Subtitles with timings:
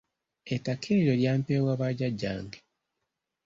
[0.53, 2.59] Ettaka eryo lyampeebwa bajjajjange.